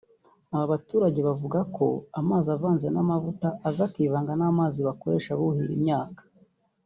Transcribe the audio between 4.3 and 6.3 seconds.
n’amazi bakoresha buhira imyaka